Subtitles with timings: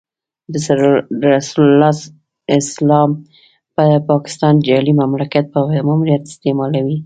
[1.21, 1.91] د رسول الله
[2.59, 3.09] اسلام
[3.75, 3.77] د
[4.11, 6.97] پاکستان د جعلي مملکت په ماموریت استعمالېږي.